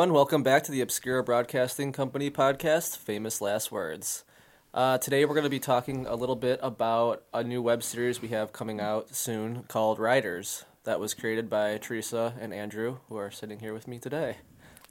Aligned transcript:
Hey 0.00 0.04
everyone, 0.04 0.16
welcome 0.16 0.42
back 0.42 0.62
to 0.62 0.72
the 0.72 0.80
Obscura 0.80 1.22
Broadcasting 1.22 1.92
Company 1.92 2.30
podcast, 2.30 2.96
Famous 2.96 3.42
Last 3.42 3.70
Words. 3.70 4.24
Uh, 4.72 4.96
today 4.96 5.26
we're 5.26 5.34
going 5.34 5.44
to 5.44 5.50
be 5.50 5.60
talking 5.60 6.06
a 6.06 6.14
little 6.14 6.36
bit 6.36 6.58
about 6.62 7.22
a 7.34 7.44
new 7.44 7.60
web 7.60 7.82
series 7.82 8.22
we 8.22 8.28
have 8.28 8.50
coming 8.50 8.80
out 8.80 9.14
soon 9.14 9.64
called 9.64 9.98
Riders, 9.98 10.64
that 10.84 11.00
was 11.00 11.12
created 11.12 11.50
by 11.50 11.76
Teresa 11.76 12.32
and 12.40 12.54
Andrew, 12.54 12.96
who 13.10 13.18
are 13.18 13.30
sitting 13.30 13.60
here 13.60 13.74
with 13.74 13.86
me 13.86 13.98
today. 13.98 14.38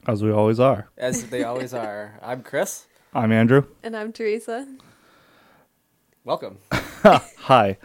As 0.06 0.22
we 0.22 0.32
always 0.32 0.60
are. 0.60 0.90
As 0.96 1.24
they 1.32 1.44
always 1.44 1.74
are. 1.74 2.20
I'm 2.22 2.44
Chris. 2.44 2.86
I'm 3.12 3.32
Andrew. 3.32 3.66
And 3.82 3.98
I'm 3.98 4.14
Teresa. 4.14 4.68
Welcome. 6.24 6.60
Hi. 6.72 7.80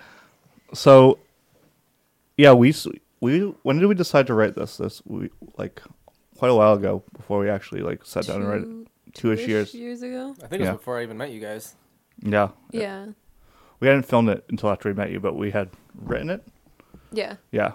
So, 0.75 1.21
yeah, 2.37 2.53
we 2.53 2.75
we 3.21 3.55
when 3.63 3.79
did 3.79 3.87
we 3.87 3.95
decide 3.95 4.27
to 4.27 4.35
write 4.35 4.57
this? 4.57 4.77
This 4.77 5.01
we 5.07 5.31
like 5.57 5.81
quite 6.39 6.51
a 6.51 6.55
while 6.55 6.75
ago 6.75 7.03
before 7.17 7.39
we 7.39 7.49
actually 7.49 7.81
like 7.83 8.05
sat 8.05 8.27
down 8.27 8.43
and 8.43 8.49
read 8.51 8.63
it. 8.63 9.15
Two-ish 9.15 9.39
two-ish 9.41 9.49
years. 9.49 9.75
years 9.75 10.03
ago. 10.03 10.35
I 10.43 10.47
think 10.49 10.55
it 10.55 10.61
was 10.61 10.67
Yeah. 10.69 10.73
before 10.73 10.99
I 10.99 11.03
even 11.05 11.17
met 11.17 11.31
you 11.31 11.41
guys. 11.41 11.77
Yeah, 12.21 12.49
Yeah. 12.71 13.07
we 13.81 13.87
hadn't 13.89 14.05
filmed 14.05 14.29
it 14.29 14.45
until 14.49 14.71
after 14.71 14.89
we 14.89 14.95
met 14.95 15.11
you, 15.11 15.21
but 15.21 15.35
we 15.37 15.51
had 15.53 15.71
written 15.95 16.31
it. 16.31 16.43
Yeah. 17.13 17.37
Yeah, 17.53 17.73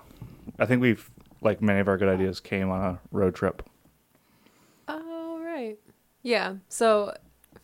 I 0.58 0.66
think 0.66 0.82
we've 0.82 1.10
like 1.42 1.62
many 1.62 1.80
of 1.80 1.88
our 1.88 1.98
good 1.98 2.10
ideas 2.10 2.40
came 2.42 2.70
on 2.70 2.82
a 2.84 3.00
road 3.12 3.36
trip. 3.36 3.64
Oh, 4.88 5.40
right. 5.44 5.78
Yeah. 6.22 6.56
So, 6.68 7.14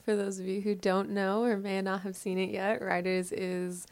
for 0.04 0.16
those 0.16 0.40
of 0.40 0.46
you 0.48 0.62
who 0.62 0.76
don't 0.76 1.10
know 1.10 1.44
or 1.44 1.58
may 1.58 1.82
not 1.82 2.02
have 2.02 2.16
seen 2.16 2.38
it 2.38 2.50
yet, 2.52 2.82
Riders 2.82 3.32
is 3.32 3.86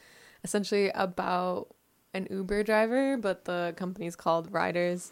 essentially 0.44 0.90
about 0.92 1.68
an 2.14 2.28
Uber 2.30 2.64
driver, 2.64 3.18
but 3.18 3.46
the 3.46 3.74
company's 3.76 4.16
called 4.16 4.52
Riders. 4.54 5.12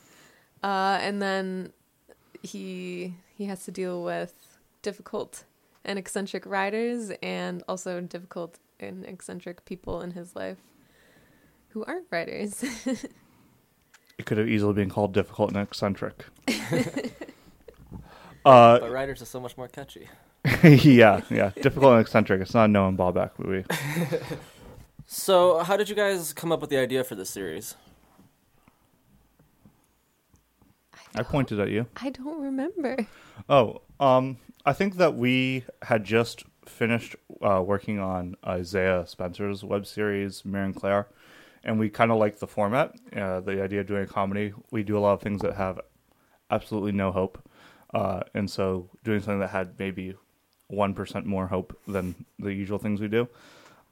Uh, 0.63 0.99
and 1.01 1.21
then 1.21 1.73
he 2.41 3.15
he 3.35 3.45
has 3.45 3.65
to 3.65 3.71
deal 3.71 4.03
with 4.03 4.33
difficult 4.81 5.43
and 5.83 5.97
eccentric 5.97 6.45
riders 6.45 7.11
and 7.21 7.63
also 7.67 7.99
difficult 8.01 8.59
and 8.79 9.05
eccentric 9.05 9.65
people 9.65 10.01
in 10.01 10.11
his 10.11 10.35
life 10.35 10.57
who 11.69 11.83
aren't 11.85 12.07
riders. 12.11 12.63
It 14.17 14.25
could 14.25 14.37
have 14.37 14.47
easily 14.47 14.73
been 14.73 14.89
called 14.89 15.13
difficult 15.13 15.49
and 15.49 15.57
eccentric. 15.63 16.25
uh, 18.45 18.77
But 18.79 18.91
Riders 18.91 19.19
are 19.23 19.25
so 19.25 19.39
much 19.39 19.57
more 19.57 19.67
catchy. 19.67 20.09
yeah, 20.63 21.21
yeah, 21.31 21.49
difficult 21.59 21.93
and 21.93 22.01
eccentric. 22.01 22.39
It's 22.39 22.53
not 22.53 22.65
a 22.65 22.67
Noah 22.67 22.91
Baumbach 22.91 23.31
movie. 23.39 23.65
So, 25.07 25.59
how 25.63 25.75
did 25.75 25.89
you 25.89 25.95
guys 25.95 26.33
come 26.33 26.51
up 26.51 26.61
with 26.61 26.69
the 26.69 26.77
idea 26.77 27.03
for 27.03 27.15
this 27.15 27.31
series? 27.31 27.75
I 31.15 31.23
pointed 31.23 31.59
at 31.59 31.69
you. 31.69 31.87
I 31.97 32.09
don't 32.09 32.41
remember. 32.41 33.05
Oh, 33.49 33.81
um, 33.99 34.37
I 34.65 34.73
think 34.73 34.97
that 34.97 35.15
we 35.15 35.65
had 35.81 36.03
just 36.03 36.43
finished 36.65 37.15
uh, 37.41 37.61
working 37.65 37.99
on 37.99 38.35
Isaiah 38.45 39.05
Spencer's 39.07 39.63
web 39.63 39.85
series, 39.85 40.45
Mirror 40.45 40.65
and 40.65 40.75
Claire, 40.75 41.07
and 41.63 41.79
we 41.79 41.89
kind 41.89 42.11
of 42.11 42.17
like 42.17 42.39
the 42.39 42.47
format, 42.47 42.95
uh, 43.15 43.39
the 43.41 43.61
idea 43.61 43.81
of 43.81 43.87
doing 43.87 44.03
a 44.03 44.07
comedy. 44.07 44.53
We 44.71 44.83
do 44.83 44.97
a 44.97 44.99
lot 44.99 45.13
of 45.13 45.21
things 45.21 45.41
that 45.41 45.55
have 45.55 45.79
absolutely 46.49 46.91
no 46.91 47.11
hope, 47.11 47.41
uh, 47.93 48.21
and 48.33 48.49
so 48.49 48.89
doing 49.03 49.19
something 49.19 49.39
that 49.39 49.49
had 49.49 49.77
maybe 49.79 50.15
one 50.67 50.93
percent 50.93 51.25
more 51.25 51.47
hope 51.47 51.77
than 51.87 52.25
the 52.39 52.53
usual 52.53 52.77
things 52.77 53.01
we 53.01 53.07
do 53.09 53.27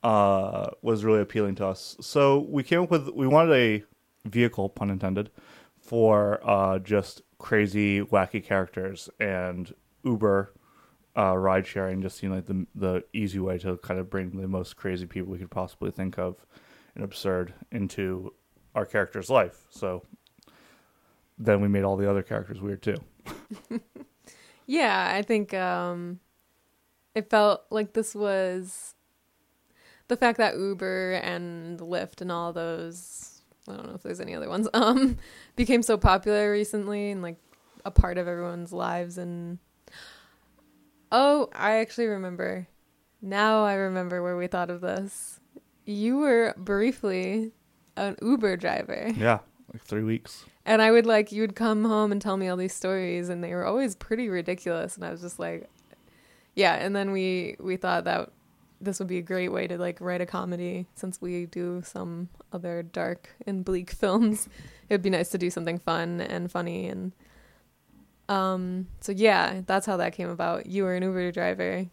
uh, 0.03 0.69
was 0.81 1.03
really 1.03 1.21
appealing 1.21 1.55
to 1.55 1.65
us. 1.65 1.97
So 1.99 2.39
we 2.49 2.63
came 2.63 2.83
up 2.83 2.91
with 2.91 3.09
we 3.09 3.27
wanted 3.27 3.53
a 3.55 3.83
vehicle, 4.29 4.69
pun 4.69 4.89
intended, 4.89 5.29
for 5.89 6.39
uh, 6.47 6.77
just 6.77 7.23
crazy, 7.39 7.99
wacky 7.99 8.43
characters 8.43 9.09
and 9.19 9.73
Uber 10.03 10.53
uh, 11.17 11.35
ride 11.35 11.65
sharing 11.65 11.99
just 12.03 12.15
seemed 12.17 12.35
like 12.35 12.45
the 12.45 12.67
the 12.75 13.03
easy 13.11 13.39
way 13.39 13.57
to 13.57 13.75
kind 13.77 13.99
of 13.99 14.07
bring 14.07 14.39
the 14.39 14.47
most 14.47 14.75
crazy 14.75 15.07
people 15.07 15.31
we 15.31 15.39
could 15.39 15.49
possibly 15.49 15.89
think 15.89 16.19
of 16.19 16.45
and 16.93 17.03
absurd 17.03 17.55
into 17.71 18.31
our 18.75 18.85
character's 18.85 19.31
life. 19.31 19.65
So 19.71 20.03
then 21.39 21.59
we 21.59 21.67
made 21.67 21.83
all 21.83 21.97
the 21.97 22.07
other 22.07 22.21
characters 22.21 22.61
weird 22.61 22.83
too. 22.83 22.97
Yeah, 24.67 25.11
I 25.15 25.23
think 25.23 25.55
um 25.55 26.19
it 27.15 27.31
felt 27.31 27.63
like 27.71 27.93
this 27.93 28.13
was 28.13 28.93
the 30.09 30.15
fact 30.15 30.37
that 30.37 30.57
Uber 30.59 31.13
and 31.13 31.79
Lyft 31.79 32.21
and 32.21 32.31
all 32.31 32.53
those 32.53 33.38
I 33.67 33.75
don't 33.75 33.87
know 33.87 33.95
if 33.95 34.03
there's 34.03 34.19
any 34.19 34.33
other 34.35 34.49
ones 34.49 34.67
um 34.73 35.17
became 35.55 35.83
so 35.83 35.97
popular 35.97 36.51
recently 36.51 37.11
and 37.11 37.21
like 37.21 37.37
a 37.85 37.91
part 37.91 38.17
of 38.17 38.27
everyone's 38.27 38.73
lives 38.73 39.17
and 39.17 39.59
Oh, 41.11 41.49
I 41.53 41.77
actually 41.77 42.05
remember. 42.05 42.67
Now 43.21 43.63
I 43.63 43.73
remember 43.73 44.21
where 44.21 44.37
we 44.37 44.47
thought 44.47 44.69
of 44.69 44.81
this. 44.81 45.39
You 45.85 46.17
were 46.19 46.53
briefly 46.55 47.51
an 47.97 48.15
Uber 48.21 48.57
driver. 48.57 49.09
Yeah, 49.15 49.39
like 49.73 49.81
three 49.81 50.03
weeks. 50.03 50.45
And 50.65 50.81
I 50.81 50.91
would 50.91 51.07
like 51.07 51.31
you 51.31 51.41
would 51.41 51.55
come 51.55 51.83
home 51.83 52.11
and 52.11 52.21
tell 52.21 52.37
me 52.37 52.47
all 52.47 52.57
these 52.57 52.75
stories 52.75 53.29
and 53.29 53.43
they 53.43 53.53
were 53.53 53.65
always 53.65 53.95
pretty 53.95 54.29
ridiculous 54.29 54.95
and 54.95 55.03
I 55.03 55.09
was 55.09 55.21
just 55.21 55.39
like 55.39 55.67
yeah, 56.55 56.75
and 56.75 56.95
then 56.95 57.11
we 57.11 57.55
we 57.59 57.75
thought 57.77 58.03
that 58.03 58.31
this 58.81 58.99
would 58.99 59.07
be 59.07 59.17
a 59.17 59.21
great 59.23 59.49
way 59.49 59.67
to 59.67 59.77
like 59.77 59.99
write 59.99 60.21
a 60.21 60.25
comedy 60.25 60.87
since 60.93 61.19
we 61.21 61.47
do 61.47 61.81
some 61.83 62.29
other 62.51 62.83
dark 62.83 63.29
and 63.45 63.63
bleak 63.65 63.91
films. 64.01 64.47
It 64.89 64.93
would 64.93 65.01
be 65.01 65.09
nice 65.09 65.29
to 65.29 65.37
do 65.37 65.49
something 65.49 65.77
fun 65.79 66.21
and 66.21 66.51
funny 66.51 66.87
and 66.87 67.11
um 68.27 68.87
so 69.01 69.11
yeah, 69.11 69.61
that's 69.65 69.85
how 69.85 69.97
that 69.97 70.13
came 70.13 70.29
about. 70.29 70.65
You 70.67 70.83
were 70.83 70.95
an 70.95 71.03
Uber 71.03 71.31
driver 71.31 71.85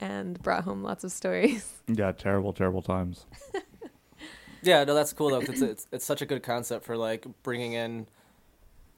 and 0.00 0.42
brought 0.42 0.64
home 0.64 0.82
lots 0.82 1.04
of 1.04 1.12
stories. 1.12 1.70
Yeah, 1.86 2.12
terrible, 2.12 2.52
terrible 2.52 2.82
times. 2.82 3.26
Yeah, 4.62 4.82
no, 4.84 4.94
that's 4.94 5.12
cool 5.12 5.28
though. 5.28 5.40
'cause 5.40 5.60
it's, 5.60 5.62
it's 5.62 5.86
it's 5.92 6.04
such 6.06 6.22
a 6.22 6.26
good 6.26 6.42
concept 6.42 6.86
for 6.86 6.96
like 6.96 7.26
bringing 7.42 7.74
in 7.74 8.06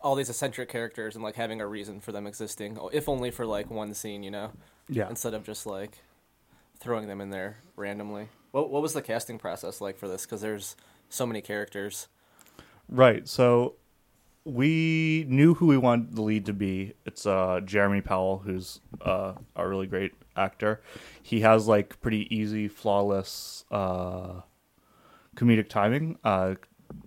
all 0.01 0.15
these 0.15 0.31
eccentric 0.31 0.69
characters 0.69 1.17
and 1.17 1.25
like 1.25 1.35
having 1.35 1.61
a 1.61 1.67
reason 1.67 2.01
for 2.01 2.13
them 2.13 2.25
existing, 2.25 2.79
if 2.93 3.09
only 3.09 3.33
for 3.33 3.45
like 3.45 3.69
one 3.69 3.93
scene, 3.93 4.23
you 4.23 4.31
know, 4.31 4.53
Yeah. 4.89 5.09
instead 5.09 5.35
of 5.35 5.43
just 5.43 5.67
like 5.67 5.99
throwing 6.79 7.09
them 7.09 7.21
in 7.21 7.31
there 7.31 7.57
randomly. 7.75 8.29
What 8.57 8.71
what 8.71 8.81
was 8.81 8.95
the 8.95 9.03
casting 9.03 9.37
process 9.37 9.83
like 9.83 9.99
for 9.99 10.09
this? 10.09 10.25
Because 10.25 10.41
there's 10.41 10.77
so 11.11 11.27
many 11.27 11.43
characters. 11.43 12.09
Right. 12.89 13.29
So 13.29 13.75
we 14.47 15.27
knew 15.29 15.53
who 15.53 15.67
we 15.67 15.77
wanted 15.77 16.17
the 16.17 16.23
lead 16.23 16.47
to 16.47 16.55
be. 16.55 16.95
It's 17.05 17.27
uh, 17.27 17.61
Jeremy 17.63 18.01
Powell, 18.01 18.39
who's 18.39 18.81
uh, 19.03 19.35
a 19.57 19.69
really 19.69 19.87
great 19.87 20.13
actor. 20.37 20.81
He 21.23 21.41
has 21.41 21.69
like 21.69 22.01
pretty 22.01 22.35
easy, 22.35 22.67
flawless 22.67 23.67
uh, 23.71 24.41
comedic 25.37 25.69
timing, 25.69 26.19
uh, 26.25 26.55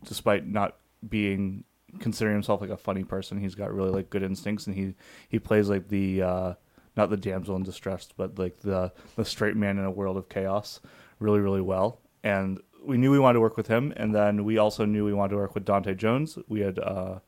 despite 0.06 0.46
not 0.46 0.78
being 1.10 1.64
considering 1.98 2.36
himself 2.36 2.62
like 2.62 2.70
a 2.70 2.78
funny 2.78 3.04
person. 3.04 3.40
He's 3.40 3.56
got 3.56 3.74
really 3.74 3.90
like 3.90 4.12
good 4.12 4.22
instincts, 4.22 4.68
and 4.68 4.76
he 4.76 4.94
he 5.28 5.40
plays 5.40 5.68
like 5.68 5.88
the 5.88 6.22
uh, 6.22 6.54
not 6.96 7.10
the 7.10 7.18
damsel 7.18 7.56
in 7.56 7.64
distress, 7.64 8.08
but 8.16 8.38
like 8.38 8.60
the 8.60 8.92
the 9.16 9.26
straight 9.26 9.56
man 9.56 9.80
in 9.80 9.86
a 9.86 9.90
world 9.90 10.16
of 10.16 10.30
chaos, 10.30 10.80
really 11.20 11.40
really 11.40 11.62
well. 11.62 12.02
And 12.24 12.60
we 12.86 12.98
knew 12.98 13.12
we 13.12 13.20
wanted 13.20 13.36
to 13.36 13.42
work 13.42 13.58
with 13.58 13.68
him, 13.68 13.94
and 13.98 14.14
then 14.16 14.44
we 14.46 14.58
also 14.58 14.86
knew 14.86 15.06
we 15.06 15.14
wanted 15.14 15.32
to 15.32 15.38
work 15.38 15.54
with 15.54 15.66
Dante 15.66 15.94
Jones. 15.96 16.38
We 16.48 16.62
had 16.62 16.80
uh, 16.80 17.20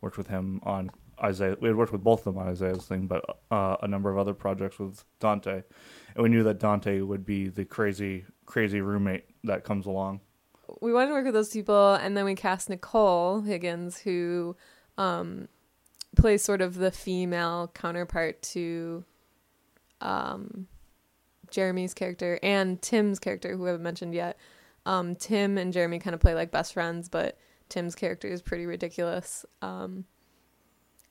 worked 0.00 0.16
with 0.16 0.28
him 0.28 0.60
on 0.64 0.90
Isaiah. 1.22 1.56
We 1.60 1.68
had 1.68 1.76
worked 1.76 1.92
with 1.92 2.02
both 2.04 2.20
of 2.26 2.34
them 2.34 2.38
on 2.42 2.48
Isaiah's 2.48 2.86
thing, 2.86 3.06
but 3.06 3.24
uh, 3.50 3.76
a 3.82 3.88
number 3.88 4.10
of 4.10 4.18
other 4.18 4.34
projects 4.34 4.78
with 4.78 5.04
Dante, 5.20 5.62
and 6.14 6.22
we 6.22 6.28
knew 6.28 6.42
that 6.44 6.58
Dante 6.58 7.00
would 7.00 7.24
be 7.26 7.48
the 7.48 7.64
crazy 7.64 8.24
crazy 8.46 8.80
roommate 8.80 9.24
that 9.44 9.64
comes 9.64 9.86
along. 9.86 10.20
we 10.80 10.92
wanted 10.92 11.08
to 11.08 11.12
work 11.14 11.24
with 11.24 11.34
those 11.34 11.50
people 11.50 11.94
and 11.94 12.16
then 12.16 12.24
we 12.24 12.34
cast 12.34 12.68
nicole 12.70 13.40
higgins 13.42 13.98
who 13.98 14.56
um 14.98 15.48
plays 16.16 16.42
sort 16.42 16.60
of 16.60 16.74
the 16.76 16.90
female 16.90 17.70
counterpart 17.74 18.40
to 18.42 19.04
um 20.00 20.66
jeremy's 21.52 21.94
character 21.94 22.38
and 22.42 22.82
tim's 22.82 23.20
character 23.20 23.56
who 23.56 23.64
i 23.64 23.68
haven't 23.68 23.82
mentioned 23.82 24.14
yet. 24.14 24.36
Um 24.84 25.14
tim 25.14 25.58
and 25.58 25.72
jeremy 25.72 26.00
kind 26.00 26.14
of 26.14 26.20
play 26.20 26.34
like 26.34 26.50
best 26.50 26.72
friends 26.72 27.08
but 27.08 27.38
tim's 27.68 27.94
character 27.94 28.26
is 28.26 28.42
pretty 28.42 28.66
ridiculous. 28.66 29.46
Um 29.60 30.06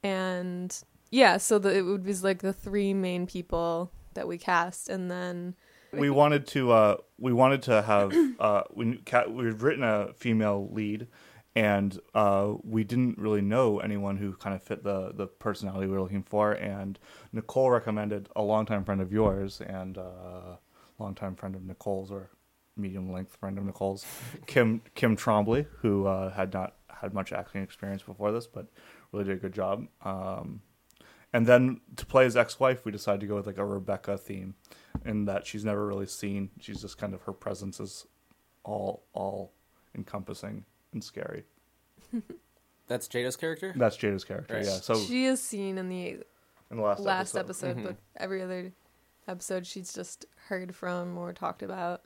and 0.04 0.84
yeah 1.10 1.38
so 1.38 1.60
the, 1.60 1.74
it 1.78 1.84
would 1.84 2.04
be 2.04 2.14
like 2.16 2.42
the 2.42 2.54
three 2.54 2.94
main 2.94 3.26
people 3.26 3.92
that 4.14 4.28
we 4.28 4.38
cast 4.38 4.90
and 4.90 5.10
then 5.10 5.56
we 5.94 6.10
wanted 6.10 6.48
to 6.48 6.72
uh, 6.72 6.98
we 7.18 7.34
wanted 7.34 7.64
to 7.64 7.82
have 7.82 8.14
uh, 8.40 8.64
we 8.74 9.02
we've 9.30 9.62
written 9.64 9.84
a 9.84 10.14
female 10.14 10.70
lead 10.72 11.08
and 11.56 12.00
uh, 12.13 12.53
we 12.63 12.83
didn't 12.83 13.18
really 13.18 13.42
know 13.42 13.80
anyone 13.80 14.18
who 14.18 14.33
kind 14.33 14.56
of 14.56 14.63
fit 14.63 14.83
the 14.83 15.12
the 15.13 15.27
personality 15.27 15.88
we 15.88 15.94
were 15.94 16.01
looking 16.01 16.24
for 16.24 16.53
and 16.53 16.98
Nicole 17.33 17.71
recommended 17.71 18.30
a 18.36 18.42
longtime 18.42 18.86
friend 18.86 19.01
of 19.01 19.12
yours 19.12 19.62
and 19.62 19.98
uh, 19.98 20.56
longtime 21.00 21.36
friend 21.36 21.56
of 21.56 21.63
Nicole's 21.63 22.12
or 22.12 22.30
medium 22.77 23.12
length 23.12 23.36
friend 23.36 23.57
of 23.57 23.65
Nicole's 23.65 24.06
Kim 24.48 24.81
Kim 24.95 25.18
Trombley 25.18 25.65
who 25.80 26.06
uh, 26.07 26.31
had 26.31 26.53
not 26.53 26.75
had 27.01 27.13
much 27.13 27.33
acting 27.33 27.63
experience 27.63 28.03
before 28.03 28.31
this 28.31 28.48
but 28.48 28.68
really 29.12 29.25
did 29.25 29.38
a 29.38 29.39
good 29.42 29.53
job 29.53 29.88
um, 30.03 30.62
and 31.33 31.45
then 31.45 31.80
to 31.95 32.06
play 32.06 32.25
his 32.25 32.36
ex-wife, 32.36 32.83
we 32.83 32.92
decided 32.92 33.21
to 33.21 33.27
go 33.27 33.36
with 33.36 33.48
like 33.48 33.57
a 33.57 33.65
Rebecca 33.65 34.18
theme, 34.18 34.56
in 35.06 35.25
that 35.25 35.48
she's 35.48 35.63
never 35.63 35.86
really 35.86 36.06
seen. 36.06 36.50
She's 36.59 36.81
just 36.81 36.98
kind 36.98 37.13
of 37.13 37.21
her 37.21 37.33
presence 37.33 37.80
is 37.80 38.06
all 38.63 39.06
all 39.13 39.53
encompassing 39.95 40.65
and 40.94 41.04
scary. 41.04 41.44
That's 42.88 43.08
Jada's 43.08 43.38
character. 43.38 43.74
That's 43.76 43.98
Jada's 43.98 44.24
character. 44.24 44.56
Right. 44.56 44.66
Yeah. 44.66 44.72
So 44.72 44.96
she 44.96 45.26
is 45.26 45.42
seen 45.42 45.78
in 45.78 45.90
the 45.90 46.20
in 46.70 46.78
the 46.78 46.82
last 46.82 47.00
last 47.00 47.36
episode, 47.36 47.70
episode, 47.70 47.78
mm-hmm. 47.78 47.86
but 47.86 47.96
every 48.18 48.42
other 48.42 48.74
episode 49.28 49.66
she's 49.66 49.94
just 49.94 50.26
heard 50.48 50.76
from 50.76 51.18
or 51.18 51.34
talked 51.34 51.64
about. 51.64 52.02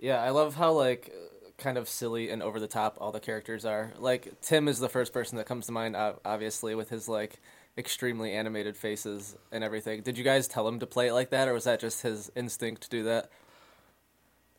Yeah, 0.00 0.22
I 0.22 0.30
love 0.30 0.54
how 0.54 0.72
like 0.72 1.12
kind 1.58 1.78
of 1.78 1.88
silly 1.88 2.30
and 2.30 2.42
over 2.42 2.60
the 2.60 2.66
top 2.66 2.98
all 3.00 3.12
the 3.12 3.20
characters 3.20 3.64
are. 3.64 3.92
Like 3.98 4.40
Tim 4.40 4.68
is 4.68 4.78
the 4.78 4.88
first 4.88 5.12
person 5.12 5.38
that 5.38 5.46
comes 5.46 5.66
to 5.66 5.72
mind, 5.72 5.96
obviously, 5.96 6.74
with 6.74 6.90
his 6.90 7.08
like 7.08 7.40
extremely 7.78 8.32
animated 8.32 8.76
faces 8.76 9.36
and 9.52 9.62
everything. 9.62 10.02
Did 10.02 10.16
you 10.16 10.24
guys 10.24 10.48
tell 10.48 10.66
him 10.66 10.80
to 10.80 10.86
play 10.86 11.08
it 11.08 11.12
like 11.12 11.30
that, 11.30 11.48
or 11.48 11.52
was 11.52 11.64
that 11.64 11.80
just 11.80 12.02
his 12.02 12.30
instinct 12.34 12.82
to 12.82 12.90
do 12.90 13.02
that? 13.04 13.30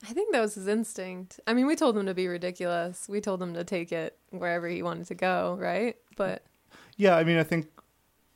I 0.03 0.13
think 0.13 0.31
that 0.31 0.41
was 0.41 0.55
his 0.55 0.67
instinct. 0.67 1.39
I 1.47 1.53
mean, 1.53 1.65
we 1.65 1.75
told 1.75 1.97
him 1.97 2.05
to 2.05 2.13
be 2.13 2.27
ridiculous. 2.27 3.07
We 3.09 3.21
told 3.21 3.41
him 3.41 3.53
to 3.55 3.63
take 3.63 3.91
it 3.91 4.17
wherever 4.29 4.67
he 4.67 4.83
wanted 4.83 5.07
to 5.07 5.15
go, 5.15 5.57
right? 5.59 5.95
But 6.15 6.43
Yeah, 6.97 7.15
I 7.15 7.23
mean, 7.23 7.37
I 7.37 7.43
think 7.43 7.67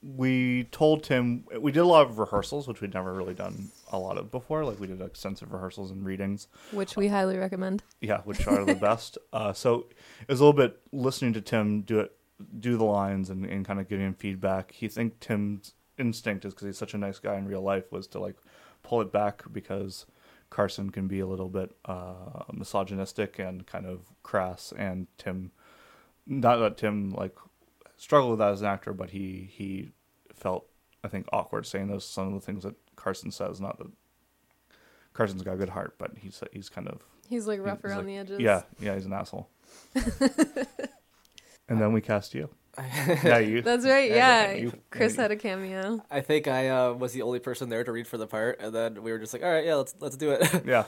we 0.04 0.63
told 0.72 1.04
Tim 1.04 1.46
we 1.60 1.72
did 1.72 1.81
a 1.81 1.86
lot 1.86 2.08
of 2.08 2.18
rehearsals, 2.18 2.68
which 2.68 2.81
we'd 2.81 2.94
never 2.94 3.13
really 3.13 3.36
done 3.36 3.69
a 3.92 4.00
lot 4.00 4.18
of 4.18 4.31
before. 4.31 4.66
Like 4.66 4.80
we 4.80 4.88
did 4.88 5.02
extensive 5.02 5.52
rehearsals 5.54 5.92
and 5.92 6.04
readings. 6.04 6.48
which 6.72 6.96
we 6.96 7.08
highly 7.08 7.38
recommend. 7.38 7.84
Yeah, 8.02 8.22
which 8.22 8.48
are 8.48 8.66
the 8.66 8.75
best. 8.81 9.18
Uh, 9.31 9.54
so 9.54 9.86
it 10.22 10.30
was 10.30 10.40
a 10.40 10.44
little 10.44 10.58
bit 10.58 10.80
listening 10.92 11.34
to 11.34 11.42
Tim 11.42 11.81
do 11.81 12.00
it, 12.00 12.16
do 12.60 12.78
the 12.78 12.84
lines, 12.84 13.30
and, 13.30 13.46
and 13.46 13.63
kind 13.63 13.80
of 13.80 13.88
giving 13.88 14.08
him 14.08 14.16
feedback. 14.16 14.72
He 14.72 14.88
think 14.88 15.19
Tim's 15.19 15.74
instinct 16.00 16.46
is 16.46 16.54
because 16.56 16.66
he's 16.66 16.78
such 16.78 16.96
a 16.96 16.98
nice 16.98 17.19
guy 17.19 17.36
in 17.36 17.46
real 17.48 17.62
life 17.62 17.92
was 17.92 18.08
to 18.08 18.19
like 18.19 18.38
pull 18.81 19.02
it 19.02 19.12
back 19.12 19.44
because 19.52 20.08
Carson 20.51 20.92
can 20.92 21.07
be 21.07 21.19
a 21.19 21.25
little 21.25 21.50
bit 21.50 21.75
uh, 21.86 22.44
misogynistic 22.53 23.39
and 23.39 23.65
kind 23.65 23.88
of 23.88 24.01
crass, 24.21 24.71
and 24.77 25.07
Tim, 25.18 25.51
not 26.27 26.57
that 26.57 26.77
Tim 26.77 27.09
like 27.12 27.36
struggled 27.98 28.31
with 28.31 28.39
that 28.39 28.51
as 28.51 28.62
an 28.62 28.68
actor, 28.68 28.94
but 28.94 29.09
he 29.09 29.50
he 29.51 29.89
felt 30.33 30.68
I 31.03 31.07
think 31.07 31.25
awkward 31.33 31.65
saying 31.65 31.88
those 31.88 32.06
some 32.06 32.27
of 32.27 32.33
the 32.33 32.45
things 32.45 32.63
that 32.63 32.75
Carson 32.95 33.31
says. 33.31 33.59
Not 33.59 33.80
that 33.80 33.88
Carson's 35.13 35.42
got 35.42 35.53
a 35.53 35.57
good 35.57 35.69
heart, 35.69 35.95
but 35.98 36.12
he's 36.19 36.44
he's 36.51 36.69
kind 36.69 36.88
of 36.88 37.01
He's 37.27 37.48
like 37.48 37.62
rough 37.62 37.77
He's 37.81 37.86
around 37.92 37.98
like- 38.00 38.07
the 38.07 38.18
edges. 38.18 38.39
yeah, 38.42 38.63
yeah, 38.80 38.94
he's 38.95 39.06
an 39.06 39.13
asshole. 39.13 39.50
and 41.69 41.80
then 41.81 41.94
we 41.94 42.01
cast 42.01 42.33
you. 42.36 42.50
Yeah, 42.77 43.38
you. 43.39 43.62
That's 43.62 43.85
right. 43.85 44.09
Yeah, 44.09 44.51
Yeah. 44.51 44.53
you- 44.53 44.73
Chris 44.89 45.15
yeah, 45.15 45.23
had 45.23 45.31
a 45.31 45.35
cameo. 45.35 46.01
I 46.09 46.21
think 46.21 46.47
I 46.47 46.69
uh, 46.69 46.94
was 46.94 47.13
the 47.13 47.21
only 47.21 47.39
person 47.39 47.69
there 47.69 47.83
to 47.83 47.91
read 47.91 48.07
for 48.07 48.18
the 48.18 48.27
part, 48.27 48.59
and 48.62 48.73
then 48.73 49.03
we 49.03 49.12
were 49.12 49.19
just 49.19 49.33
like, 49.33 49.44
"All 49.44 49.51
right, 49.51 49.65
yeah, 49.65 49.75
let's 49.75 49.95
let's 50.00 50.18
do 50.18 50.31
it." 50.31 50.63
Yeah, 50.65 50.85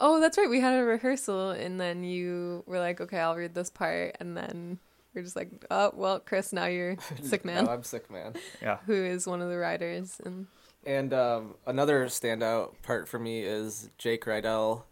Oh, 0.00 0.20
that's 0.20 0.36
right. 0.38 0.48
We 0.50 0.60
had 0.60 0.74
a 0.78 0.84
rehearsal, 0.84 1.50
and 1.50 1.80
then 1.80 2.02
you 2.02 2.64
were 2.66 2.78
like, 2.78 3.00
"Okay, 3.00 3.18
I'll 3.18 3.36
read 3.36 3.54
this 3.54 3.70
part," 3.70 4.16
and 4.20 4.36
then 4.36 4.78
we're 5.14 5.22
just 5.22 5.36
like, 5.36 5.64
"Oh, 5.70 5.92
well, 5.94 6.18
Chris, 6.20 6.52
now 6.52 6.66
you're 6.66 6.96
sick 7.22 7.44
man." 7.44 7.66
No, 7.66 7.70
I'm 7.72 7.82
sick, 7.84 8.10
man. 8.10 8.34
yeah. 8.62 8.78
who 8.86 8.94
is 8.94 9.26
one 9.26 9.42
of 9.42 9.48
the 9.50 9.58
writers 9.58 10.20
and 10.24 10.46
And 10.84 11.12
um, 11.12 11.54
another 11.66 12.06
standout 12.06 12.72
part 12.82 13.06
for 13.08 13.18
me 13.18 13.42
is 13.44 13.90
Jake 13.98 14.24
Rydell. 14.24 14.82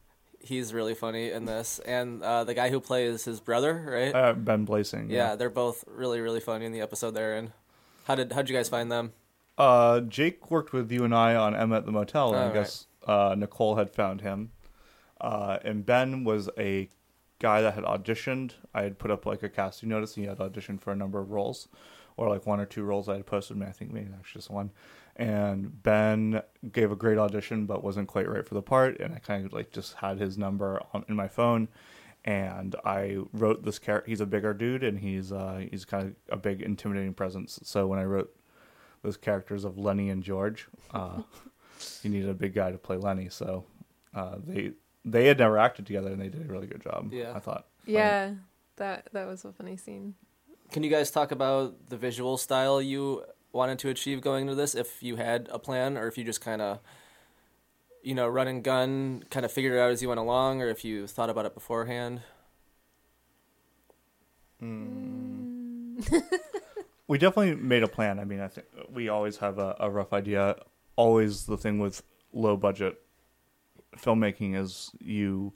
He's 0.42 0.72
really 0.72 0.94
funny 0.94 1.30
in 1.30 1.44
this, 1.44 1.78
and 1.80 2.22
uh, 2.22 2.44
the 2.44 2.54
guy 2.54 2.70
who 2.70 2.80
plays 2.80 3.24
his 3.24 3.40
brother, 3.40 3.84
right? 3.86 4.14
Uh, 4.14 4.32
ben 4.32 4.64
Blasing. 4.64 5.10
yeah, 5.10 5.36
they're 5.36 5.50
both 5.50 5.84
really 5.86 6.20
really 6.20 6.40
funny 6.40 6.64
in 6.64 6.72
the 6.72 6.80
episode 6.80 7.10
they're 7.12 7.36
in. 7.36 7.52
How 8.04 8.14
did 8.14 8.32
how'd 8.32 8.48
you 8.48 8.56
guys 8.56 8.68
find 8.68 8.90
them? 8.90 9.12
Uh, 9.58 10.00
Jake 10.00 10.50
worked 10.50 10.72
with 10.72 10.90
you 10.90 11.04
and 11.04 11.14
I 11.14 11.34
on 11.34 11.54
Emma 11.54 11.76
at 11.76 11.84
the 11.86 11.92
Motel, 11.92 12.28
and 12.28 12.36
Oh, 12.36 12.40
I 12.40 12.44
right. 12.46 12.54
guess 12.54 12.86
uh, 13.06 13.34
Nicole 13.36 13.76
had 13.76 13.90
found 13.90 14.22
him. 14.22 14.52
Uh, 15.20 15.58
and 15.62 15.84
Ben 15.84 16.24
was 16.24 16.48
a 16.56 16.88
guy 17.38 17.60
that 17.60 17.74
had 17.74 17.84
auditioned. 17.84 18.52
I 18.74 18.82
had 18.82 18.98
put 18.98 19.10
up 19.10 19.26
like 19.26 19.42
a 19.42 19.50
casting 19.50 19.90
notice, 19.90 20.16
and 20.16 20.24
he 20.24 20.28
had 20.28 20.38
auditioned 20.38 20.80
for 20.80 20.92
a 20.92 20.96
number 20.96 21.18
of 21.20 21.30
roles, 21.30 21.68
or 22.16 22.30
like 22.30 22.46
one 22.46 22.58
or 22.60 22.64
two 22.66 22.82
roles 22.84 23.08
I 23.10 23.16
had 23.16 23.26
posted. 23.26 23.62
I 23.62 23.72
think 23.72 23.92
maybe 23.92 24.08
actually 24.18 24.38
just 24.38 24.50
one. 24.50 24.70
And 25.20 25.82
Ben 25.82 26.42
gave 26.72 26.90
a 26.90 26.96
great 26.96 27.18
audition, 27.18 27.66
but 27.66 27.84
wasn't 27.84 28.08
quite 28.08 28.28
right 28.28 28.46
for 28.46 28.54
the 28.54 28.62
part. 28.62 28.98
And 29.00 29.14
I 29.14 29.18
kind 29.18 29.44
of 29.44 29.52
like 29.52 29.70
just 29.70 29.94
had 29.94 30.18
his 30.18 30.38
number 30.38 30.80
on, 30.94 31.04
in 31.08 31.14
my 31.14 31.28
phone, 31.28 31.68
and 32.24 32.74
I 32.84 33.18
wrote 33.32 33.64
this 33.64 33.78
character. 33.78 34.08
He's 34.08 34.20
a 34.20 34.26
bigger 34.26 34.54
dude, 34.54 34.82
and 34.82 34.98
he's 34.98 35.30
uh, 35.30 35.66
he's 35.70 35.84
kind 35.84 36.08
of 36.08 36.14
a 36.30 36.40
big, 36.40 36.62
intimidating 36.62 37.12
presence. 37.14 37.60
So 37.62 37.86
when 37.86 37.98
I 37.98 38.04
wrote 38.04 38.34
those 39.02 39.16
characters 39.18 39.64
of 39.64 39.76
Lenny 39.76 40.08
and 40.10 40.22
George, 40.22 40.68
uh, 40.92 41.20
you 42.02 42.10
needed 42.10 42.30
a 42.30 42.34
big 42.34 42.54
guy 42.54 42.70
to 42.70 42.78
play 42.78 42.96
Lenny. 42.96 43.28
So 43.28 43.64
uh, 44.14 44.36
they 44.44 44.72
they 45.04 45.26
had 45.26 45.38
never 45.38 45.58
acted 45.58 45.86
together, 45.86 46.08
and 46.08 46.20
they 46.20 46.28
did 46.28 46.48
a 46.48 46.52
really 46.52 46.66
good 46.66 46.82
job. 46.82 47.12
Yeah. 47.12 47.32
I 47.34 47.40
thought. 47.40 47.66
yeah 47.86 48.34
that 48.76 49.08
that 49.12 49.26
was 49.26 49.44
a 49.44 49.52
funny 49.52 49.76
scene 49.76 50.14
Can 50.72 50.82
you 50.82 50.90
guys 50.90 51.10
talk 51.10 51.30
about 51.32 51.88
the 51.88 51.96
visual 51.96 52.36
style 52.36 52.80
you 52.80 53.24
wanted 53.52 53.78
to 53.80 53.88
achieve 53.88 54.20
going 54.20 54.42
into 54.42 54.54
this? 54.54 54.74
If 54.74 55.02
you 55.02 55.16
had 55.16 55.48
a 55.52 55.58
plan, 55.58 55.96
or 55.96 56.06
if 56.06 56.16
you 56.16 56.24
just 56.24 56.40
kind 56.40 56.62
of, 56.62 56.80
you 58.02 58.14
know, 58.14 58.28
run 58.28 58.48
and 58.48 58.62
gun, 58.62 59.24
kind 59.30 59.44
of 59.44 59.52
figured 59.52 59.72
it 59.72 59.78
out 59.78 59.90
as 59.90 60.02
you 60.02 60.08
went 60.08 60.20
along, 60.20 60.62
or 60.62 60.68
if 60.68 60.84
you 60.84 61.06
thought 61.06 61.30
about 61.30 61.46
it 61.46 61.54
beforehand. 61.54 62.22
Hmm. 64.58 66.00
We 67.10 67.18
definitely 67.18 67.56
made 67.56 67.82
a 67.82 67.88
plan. 67.88 68.20
I 68.20 68.24
mean, 68.24 68.38
I 68.38 68.46
think 68.46 68.68
we 68.88 69.08
always 69.08 69.38
have 69.38 69.58
a, 69.58 69.74
a 69.80 69.90
rough 69.90 70.12
idea. 70.12 70.54
Always 70.94 71.46
the 71.46 71.56
thing 71.56 71.80
with 71.80 72.04
low 72.32 72.56
budget 72.56 73.02
filmmaking 73.96 74.56
is 74.56 74.92
you 75.00 75.52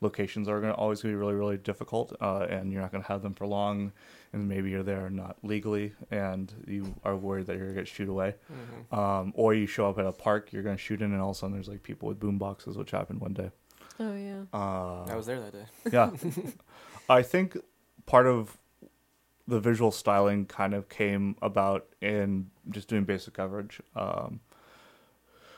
locations 0.00 0.48
are 0.48 0.60
going 0.60 0.72
to 0.72 0.78
always 0.78 1.02
be 1.02 1.14
really 1.14 1.34
really 1.34 1.56
difficult, 1.56 2.14
uh, 2.20 2.46
and 2.50 2.72
you're 2.72 2.80
not 2.82 2.92
going 2.92 3.02
to 3.02 3.08
have 3.08 3.22
them 3.22 3.34
for 3.34 3.46
long, 3.46 3.92
and 4.32 4.48
maybe 4.48 4.70
you're 4.70 4.82
there 4.82 5.10
not 5.10 5.36
legally, 5.42 5.92
and 6.10 6.52
you 6.66 6.94
are 7.04 7.16
worried 7.16 7.46
that 7.46 7.56
you're 7.56 7.66
going 7.66 7.74
to 7.76 7.80
get 7.82 7.88
shoot 7.88 8.08
away, 8.08 8.34
um, 8.92 9.32
or 9.34 9.54
you 9.54 9.66
show 9.66 9.88
up 9.88 9.98
at 9.98 10.06
a 10.06 10.12
park 10.12 10.52
you're 10.52 10.62
going 10.62 10.76
to 10.76 10.82
shoot 10.82 11.02
in, 11.02 11.12
and 11.12 11.20
all 11.20 11.30
of 11.30 11.36
a 11.36 11.38
sudden 11.38 11.54
there's 11.54 11.68
like 11.68 11.82
people 11.82 12.08
with 12.08 12.18
boom 12.20 12.38
boxes, 12.38 12.76
which 12.76 12.90
happened 12.92 13.20
one 13.20 13.32
day. 13.34 13.50
oh 14.00 14.14
yeah 14.14 14.42
Uh, 14.52 15.04
I 15.04 15.16
was 15.16 15.26
there 15.26 15.40
that 15.40 15.52
day. 15.52 15.66
yeah. 15.92 16.10
I 17.10 17.22
think 17.22 17.56
part 18.06 18.26
of 18.26 18.56
the 19.48 19.58
visual 19.58 19.90
styling 19.90 20.44
kind 20.44 20.74
of 20.74 20.88
came 20.90 21.34
about 21.40 21.86
in 22.02 22.50
just 22.70 22.86
doing 22.86 23.04
basic 23.04 23.32
coverage. 23.34 23.80
Um, 23.96 24.40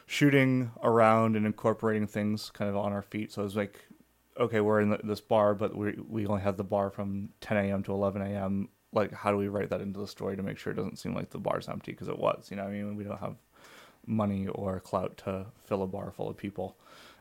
shooting 0.06 0.70
around 0.82 1.36
and 1.36 1.46
incorporating 1.46 2.06
things 2.06 2.50
kind 2.50 2.68
of 2.70 2.76
on 2.76 2.92
our 2.92 3.02
feet. 3.02 3.32
So 3.32 3.42
it 3.42 3.44
was 3.44 3.56
like, 3.56 3.80
okay, 4.40 4.60
we're 4.60 4.80
in 4.80 4.98
this 5.04 5.20
bar, 5.20 5.54
but 5.54 5.76
we 5.76 5.96
we 6.08 6.26
only 6.26 6.42
have 6.42 6.56
the 6.56 6.64
bar 6.64 6.90
from 6.90 7.28
10 7.40 7.56
a.m. 7.56 7.82
to 7.84 7.92
11 7.92 8.22
a.m. 8.22 8.68
Like, 8.92 9.12
how 9.12 9.30
do 9.30 9.36
we 9.36 9.48
write 9.48 9.70
that 9.70 9.80
into 9.80 10.00
the 10.00 10.06
story 10.08 10.36
to 10.36 10.42
make 10.42 10.58
sure 10.58 10.72
it 10.72 10.76
doesn't 10.76 10.98
seem 10.98 11.14
like 11.14 11.30
the 11.30 11.38
bar's 11.38 11.68
empty? 11.68 11.92
Because 11.92 12.08
it 12.08 12.18
was, 12.18 12.48
you 12.50 12.56
know, 12.56 12.64
I 12.64 12.70
mean, 12.70 12.96
we 12.96 13.04
don't 13.04 13.20
have 13.20 13.36
money 14.06 14.48
or 14.48 14.80
clout 14.80 15.16
to 15.18 15.46
fill 15.64 15.82
a 15.82 15.86
bar 15.86 16.10
full 16.10 16.28
of 16.28 16.36
people 16.36 16.76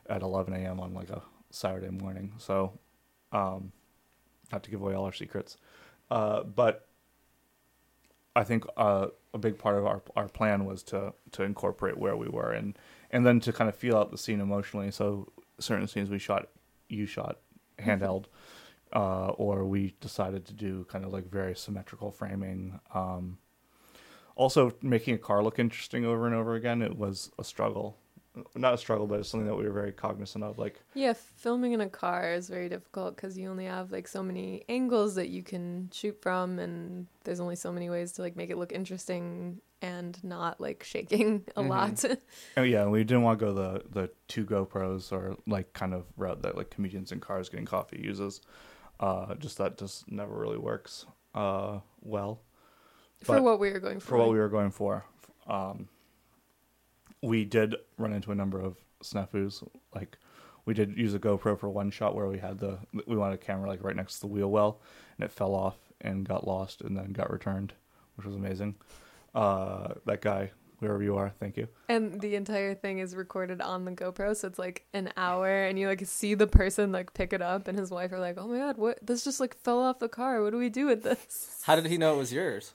at 0.10 0.22
11 0.24 0.54
a.m. 0.54 0.80
on 0.80 0.94
like 0.94 1.10
a 1.10 1.22
Saturday 1.52 1.90
morning. 1.90 2.34
So, 2.38 2.80
um, 3.32 3.72
not 4.52 4.64
to 4.64 4.72
give 4.72 4.82
away 4.82 4.96
all 4.96 5.06
our 5.06 5.14
secrets, 5.14 5.58
uh, 6.10 6.44
but 6.44 6.88
I 8.36 8.44
think 8.44 8.66
uh, 8.78 9.08
a 9.34 9.38
big 9.38 9.58
part 9.60 9.78
of 9.78 9.86
our 9.86 10.02
our 10.16 10.28
plan 10.28 10.66
was 10.66 10.82
to 10.84 11.14
to 11.34 11.44
incorporate 11.44 11.98
where 11.98 12.16
we 12.16 12.30
were 12.30 12.52
and 12.52 12.78
and 13.12 13.26
then 13.26 13.40
to 13.42 13.54
kind 13.54 13.70
of 13.70 13.76
feel 13.76 13.98
out 13.98 14.12
the 14.12 14.18
scene 14.18 14.40
emotionally. 14.40 14.92
So 14.92 15.32
certain 15.60 15.88
scenes 15.88 16.10
we 16.10 16.20
shot, 16.20 16.48
you 16.90 17.06
shot 17.06 17.40
handheld, 17.80 18.26
uh, 18.94 19.30
or 19.30 19.66
we 19.66 19.96
decided 20.02 20.46
to 20.46 20.54
do 20.54 20.86
kind 20.90 21.06
of 21.06 21.14
like 21.14 21.30
very 21.30 21.56
symmetrical 21.56 22.12
framing. 22.12 22.80
Um, 22.94 23.38
also, 24.36 24.74
making 24.82 25.16
a 25.16 25.18
car 25.18 25.44
look 25.44 25.60
interesting 25.60 26.06
over 26.06 26.26
and 26.26 26.36
over 26.36 26.56
again, 26.56 26.82
it 26.82 26.98
was 26.98 27.32
a 27.38 27.44
struggle. 27.44 27.98
Not 28.56 28.74
a 28.74 28.78
struggle, 28.78 29.06
but 29.06 29.20
it's 29.20 29.30
something 29.30 29.48
that 29.48 29.56
we 29.56 29.66
were 29.66 29.74
very 29.74 29.92
cognizant 29.92 30.46
of. 30.46 30.58
Like, 30.58 30.82
yeah 30.94 31.14
filming 31.14 31.74
in 31.74 31.82
a 31.82 31.90
car 31.90 32.32
is 32.32 32.48
very 32.48 32.70
difficult 32.70 33.16
because 33.16 33.38
you 33.38 33.50
only 33.50 33.66
have 33.66 33.92
like 33.92 34.08
so 34.08 34.24
many 34.24 34.64
angles 34.70 35.16
that 35.16 35.30
you 35.30 35.44
can 35.44 35.90
shoot 35.92 36.22
from 36.22 36.60
and 36.60 37.08
there's 37.24 37.40
only 37.40 37.56
so 37.56 37.72
many 37.72 37.90
ways 37.90 38.14
to 38.14 38.22
like 38.22 38.36
make 38.36 38.50
it 38.50 38.58
look 38.58 38.72
interesting 38.72 39.60
and 39.82 40.22
not 40.24 40.60
like 40.60 40.84
shaking 40.84 41.46
a 41.56 41.62
lot 41.62 42.04
Oh 42.58 42.64
yeah, 42.64 42.86
we 42.86 43.04
didn't 43.04 43.24
want 43.24 43.40
to 43.40 43.46
go 43.46 43.54
the 43.54 43.84
the 43.90 44.10
two 44.28 44.46
GoPros 44.46 45.12
or 45.12 45.38
like 45.48 45.74
kind 45.74 45.94
of 45.94 46.06
route 46.18 46.42
that 46.42 46.58
like 46.58 46.70
comedians 46.70 47.12
in 47.12 47.20
cars 47.20 47.50
getting 47.50 47.66
coffee 47.66 48.02
uses. 48.04 48.42
Uh, 49.00 49.36
just 49.36 49.58
that 49.58 49.78
just 49.78 50.12
never 50.12 50.34
really 50.34 50.58
works 50.58 51.06
uh, 51.34 51.80
well 52.02 52.42
for 53.24 53.42
what 53.42 53.60
we 53.60 53.72
were 53.72 53.80
going 53.80 54.00
for 54.00 54.08
for 54.08 54.18
what 54.18 54.30
we 54.30 54.40
were 54.40 54.50
going 54.50 54.72
for. 54.72 55.06
Um, 55.48 55.88
we 57.22 57.46
did 57.46 57.76
run 57.98 58.14
into 58.14 58.32
a 58.32 58.36
number 58.36 58.60
of 58.60 58.78
snafus. 59.04 59.68
Like 59.96 60.18
we 60.66 60.74
did 60.74 60.98
use 60.98 61.14
a 61.14 61.20
GoPro 61.20 61.58
for 61.58 61.70
one 61.70 61.92
shot 61.92 62.16
where 62.16 62.28
we 62.28 62.40
had 62.40 62.60
the 62.60 62.80
we 63.08 63.16
wanted 63.16 63.36
a 63.36 63.38
camera 63.38 63.68
like 63.70 63.84
right 63.84 63.96
next 63.96 64.16
to 64.16 64.22
the 64.22 64.28
wheel 64.28 64.50
well, 64.50 64.82
and 65.18 65.26
it 65.26 65.32
fell 65.32 65.56
off 65.56 65.78
and 66.02 66.28
got 66.28 66.48
lost 66.48 66.82
and 66.82 66.98
then 66.98 67.12
got 67.12 67.32
returned, 67.32 67.74
which 68.16 68.26
was 68.26 68.36
amazing. 68.36 68.76
Uh, 69.36 69.94
that 70.06 70.22
guy, 70.22 70.52
wherever 70.80 71.04
you 71.04 71.16
are, 71.18 71.32
thank 71.40 71.56
you. 71.58 71.68
And 71.88 72.20
the 72.22 72.36
entire 72.36 72.74
thing 72.74 73.00
is 73.00 73.16
recorded 73.16 73.62
on 73.62 73.86
the 73.86 73.92
GoPro, 73.92 74.36
so 74.36 74.48
it's 74.48 74.60
like 74.60 74.86
an 74.94 75.12
hour, 75.18 75.48
and 75.66 75.78
you 75.78 75.88
like 75.88 76.06
see 76.06 76.34
the 76.34 76.48
person 76.48 76.92
like 76.92 77.14
pick 77.14 77.34
it 77.34 77.42
up, 77.42 77.68
and 77.68 77.78
his 77.78 77.92
wife 77.92 78.12
are 78.12 78.20
like, 78.20 78.36
"Oh 78.38 78.48
my 78.48 78.58
god, 78.58 78.78
what? 78.78 79.00
This 79.06 79.24
just 79.24 79.40
like 79.40 79.56
fell 79.58 79.80
off 79.80 80.00
the 80.00 80.10
car. 80.10 80.42
What 80.42 80.52
do 80.52 80.58
we 80.58 80.70
do 80.70 80.88
with 80.88 81.04
this?" 81.04 81.62
How 81.64 81.76
did 81.76 81.86
he 81.86 81.98
know 81.98 82.16
it 82.16 82.18
was 82.18 82.34
yours? 82.34 82.74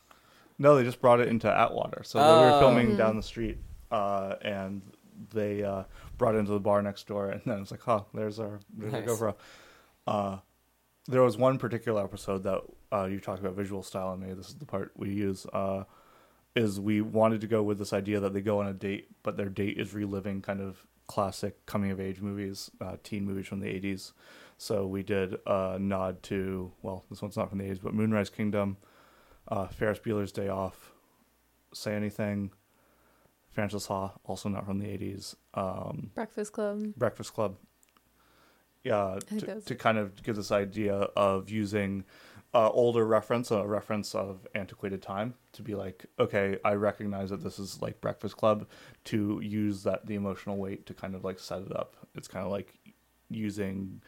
No, 0.59 0.77
they 0.77 0.85
just 0.85 1.01
brought 1.01 1.19
it 1.21 1.29
into 1.29 1.49
Atwater. 1.49 2.03
So 2.05 2.19
they 2.19 2.25
were 2.45 2.53
Oh. 2.53 2.59
filming 2.61 2.91
Hmm. 2.93 2.97
down 2.97 3.17
the 3.17 3.23
street, 3.23 3.59
uh, 3.91 4.37
and 4.43 4.83
they 5.31 5.65
uh, 5.65 5.85
brought 6.19 6.35
it 6.37 6.39
into 6.39 6.53
the 6.53 6.61
bar 6.61 6.81
next 6.83 7.07
door, 7.09 7.31
and 7.31 7.43
then 7.45 7.61
it's 7.63 7.71
like, 7.73 7.83
"Huh, 7.83 8.03
there's 8.15 8.39
our 8.39 8.61
there's 8.77 8.93
Nice. 8.93 9.09
our 9.21 9.33
GoPro." 9.33 9.37
Uh, 10.07 10.39
there 11.09 11.23
was 11.23 11.37
one 11.37 11.59
particular 11.59 12.03
episode 12.05 12.45
that 12.45 12.61
uh, 12.93 13.05
you 13.07 13.19
talked 13.19 13.41
about 13.41 13.55
visual 13.55 13.83
style, 13.83 14.13
and 14.13 14.21
maybe 14.23 14.35
this 14.35 14.49
is 14.49 14.55
the 14.55 14.67
part 14.67 14.93
we 14.97 15.11
use. 15.11 15.47
Is 16.55 16.79
we 16.79 17.01
wanted 17.01 17.41
to 17.41 17.49
go 17.49 17.63
with 17.63 17.79
this 17.79 17.93
idea 17.93 18.21
that 18.21 18.33
they 18.33 18.41
go 18.41 18.61
on 18.61 18.69
a 18.69 18.73
date, 18.73 19.09
but 19.25 19.37
their 19.37 19.49
date 19.49 19.77
is 19.79 19.93
reliving 19.93 20.41
kind 20.41 20.61
of 20.61 20.87
classic 21.07 21.67
coming 21.67 21.91
of 21.91 22.01
age 22.01 22.21
movies, 22.21 22.71
uh, 22.81 22.97
teen 23.03 23.25
movies 23.25 23.47
from 23.47 23.61
the 23.61 23.67
'80s. 23.67 24.13
So 24.57 24.87
we 24.87 25.03
did 25.03 25.37
a 25.47 25.79
nod 25.81 26.23
to 26.25 26.71
well, 26.83 27.05
this 27.11 27.21
one's 27.21 27.37
not 27.37 27.49
from 27.49 27.59
the 27.59 27.65
'80s, 27.65 27.81
but 27.83 27.93
Moonrise 27.93 28.31
Kingdom, 28.31 28.77
uh, 29.49 29.67
Ferris 29.67 29.99
Bueller's 29.99 30.31
Day 30.31 30.49
Off, 30.49 30.93
Say 31.73 31.95
Anything, 31.95 32.53
Frances 33.51 33.87
Ha, 33.87 34.13
also 34.25 34.49
not 34.49 34.65
from 34.65 34.79
the 34.79 34.87
'80s, 34.87 35.35
um, 35.55 36.13
Breakfast 36.15 36.53
Club. 36.53 36.95
Breakfast 36.97 37.35
Club. 37.35 37.57
Yeah, 38.85 39.19
to, 39.39 39.61
to 39.63 39.75
kind 39.75 39.97
of 39.97 40.23
give 40.23 40.37
this 40.37 40.53
idea 40.53 40.95
of 40.95 41.49
using 41.49 42.05
uh, 42.55 42.71
older 42.71 43.05
reference, 43.05 43.51
a 43.51 43.67
reference 43.67 44.15
of 44.15 44.47
antiquated 44.55 45.03
time, 45.03 45.35
to 45.53 45.63
be 45.63 45.75
like, 45.75 46.07
okay, 46.19 46.59
I 46.65 46.75
recognize 46.75 47.31
that 47.31 47.43
this 47.43 47.59
is 47.59 47.83
like 47.83 48.01
Breakfast 48.01 48.37
Club, 48.37 48.67
to 49.05 49.41
use 49.43 49.83
that 49.83 50.07
the 50.07 50.15
emotional 50.15 50.57
weight 50.57 50.87
to 50.87 50.95
kind 50.95 51.15
of 51.15 51.25
like 51.25 51.39
set 51.39 51.63
it 51.63 51.75
up. 51.77 51.97
It's 52.15 52.29
kind 52.29 52.45
of 52.45 52.53
like 52.53 52.79
using 53.29 54.01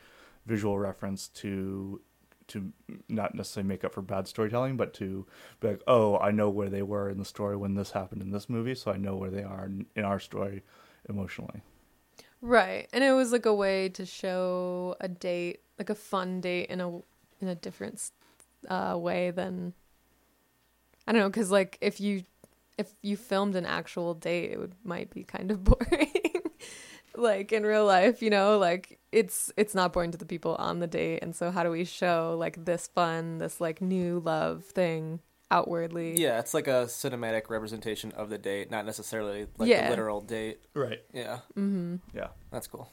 visual 0.46 0.78
reference 0.78 1.28
to 1.28 2.00
to 2.48 2.72
not 3.08 3.34
necessarily 3.34 3.66
make 3.66 3.82
up 3.82 3.92
for 3.92 4.02
bad 4.02 4.28
storytelling, 4.28 4.76
but 4.76 4.94
to 4.94 5.26
be 5.58 5.66
like, 5.66 5.82
oh, 5.88 6.16
I 6.18 6.30
know 6.30 6.48
where 6.48 6.68
they 6.68 6.82
were 6.82 7.10
in 7.10 7.18
the 7.18 7.24
story 7.24 7.56
when 7.56 7.74
this 7.74 7.90
happened 7.90 8.22
in 8.22 8.30
this 8.30 8.48
movie, 8.48 8.76
so 8.76 8.92
I 8.92 8.96
know 8.96 9.16
where 9.16 9.30
they 9.30 9.42
are 9.42 9.66
in, 9.66 9.86
in 9.96 10.04
our 10.04 10.20
story 10.20 10.62
emotionally. 11.08 11.62
Right. 12.40 12.88
And 12.92 13.02
it 13.02 13.10
was 13.10 13.32
like 13.32 13.46
a 13.46 13.54
way 13.54 13.88
to 13.88 14.06
show 14.06 14.94
a 15.00 15.08
date, 15.08 15.62
like 15.76 15.90
a 15.90 15.96
fun 15.96 16.40
date 16.40 16.70
in 16.70 16.80
a 16.80 16.98
in 17.40 17.48
a 17.48 17.56
different 17.56 18.10
uh, 18.68 18.96
way 18.98 19.30
than 19.30 19.72
I 21.06 21.12
don't 21.12 21.20
know 21.22 21.30
cuz 21.30 21.50
like 21.50 21.78
if 21.80 22.00
you 22.00 22.24
if 22.78 22.92
you 23.02 23.16
filmed 23.16 23.56
an 23.56 23.64
actual 23.66 24.14
date 24.14 24.50
it 24.52 24.58
would 24.58 24.74
might 24.84 25.10
be 25.10 25.24
kind 25.24 25.50
of 25.50 25.64
boring. 25.70 26.12
like 27.16 27.50
in 27.52 27.64
real 27.64 27.86
life, 27.86 28.20
you 28.22 28.28
know, 28.30 28.58
like 28.58 28.98
it's 29.12 29.50
it's 29.56 29.74
not 29.74 29.92
boring 29.92 30.10
to 30.10 30.18
the 30.18 30.26
people 30.26 30.54
on 30.56 30.80
the 30.80 30.86
date 30.86 31.20
and 31.22 31.34
so 31.34 31.50
how 31.50 31.62
do 31.62 31.70
we 31.70 31.84
show 31.84 32.36
like 32.38 32.64
this 32.64 32.86
fun, 32.88 33.38
this 33.38 33.60
like 33.60 33.80
new 33.80 34.20
love 34.20 34.64
thing 34.64 35.20
outwardly? 35.50 36.20
Yeah, 36.20 36.38
it's 36.40 36.52
like 36.52 36.66
a 36.66 36.84
cinematic 36.86 37.48
representation 37.48 38.12
of 38.12 38.28
the 38.28 38.36
date, 38.38 38.70
not 38.70 38.84
necessarily 38.84 39.46
like 39.56 39.68
Yeah. 39.68 39.84
the 39.84 39.90
literal 39.90 40.20
date. 40.20 40.60
Right. 40.74 41.02
Yeah, 41.14 41.38
Mm-hmm. 41.56 41.96
Yeah. 42.14 42.28
that's 42.50 42.66
cool. 42.66 42.90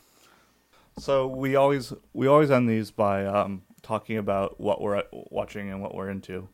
So 1.00 1.28
we 1.28 1.56
always 1.56 1.92
we 2.14 2.28
always 2.28 2.52
end 2.52 2.70
these 2.70 2.92
by 2.92 3.26
um, 3.26 3.64
talking 3.84 4.18
about 4.18 4.60
what 4.60 4.82
we're 4.82 5.04
watching 5.12 5.70
and 5.70 5.82
what 5.82 5.94
we're 5.94 6.10
into, 6.10 6.50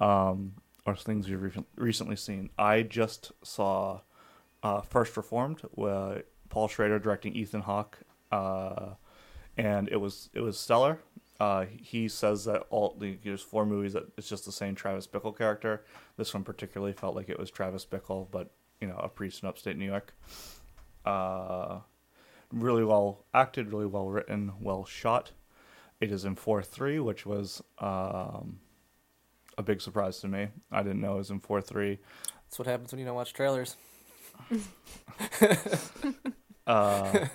um, 0.00 0.54
or 0.86 0.96
things 0.96 1.28
we've 1.28 1.42
re- 1.42 1.64
recently 1.76 2.16
seen. 2.16 2.50
I 2.58 2.82
just 2.82 3.32
saw 3.44 4.00
uh, 4.62 4.80
First 4.80 5.16
Reformed, 5.16 5.60
with 5.76 6.24
Paul 6.48 6.68
Schrader 6.68 6.98
directing 6.98 7.34
Ethan 7.34 7.60
Hawke, 7.60 7.98
uh, 8.32 8.94
and 9.56 9.88
it 9.88 9.96
was 9.96 10.30
it 10.34 10.40
was 10.40 10.58
stellar. 10.58 10.98
Uh, 11.38 11.64
he 11.80 12.08
says 12.08 12.44
that 12.44 12.64
all 12.68 12.96
the 12.98 13.18
there's 13.24 13.40
four 13.40 13.64
movies 13.64 13.94
that 13.94 14.04
it's 14.18 14.28
just 14.28 14.44
the 14.44 14.52
same 14.52 14.74
Travis 14.74 15.06
Bickle 15.06 15.36
character. 15.36 15.84
This 16.16 16.34
one 16.34 16.44
particularly 16.44 16.92
felt 16.92 17.14
like 17.14 17.28
it 17.28 17.38
was 17.38 17.50
Travis 17.50 17.86
Bickle, 17.86 18.26
but 18.30 18.50
you 18.80 18.88
know 18.88 18.96
a 18.96 19.08
priest 19.08 19.42
in 19.42 19.48
upstate 19.48 19.76
New 19.76 19.86
York. 19.86 20.14
Uh, 21.04 21.78
really 22.52 22.84
well 22.84 23.24
acted, 23.32 23.72
really 23.72 23.86
well 23.86 24.08
written, 24.08 24.52
well 24.60 24.84
shot. 24.84 25.32
It 26.00 26.10
is 26.12 26.24
in 26.24 26.34
four 26.34 26.62
three, 26.62 26.98
which 26.98 27.26
was 27.26 27.62
um, 27.78 28.58
a 29.58 29.62
big 29.62 29.80
surprise 29.80 30.20
to 30.20 30.28
me. 30.28 30.48
I 30.72 30.82
didn't 30.82 31.00
know 31.00 31.14
it 31.14 31.18
was 31.18 31.30
in 31.30 31.40
four 31.40 31.60
three. 31.60 31.98
That's 32.46 32.58
what 32.58 32.66
happens 32.66 32.90
when 32.92 32.98
you 33.00 33.04
don't 33.06 33.14
watch 33.16 33.32
trailers. 33.32 33.76
Uh, 36.66 37.26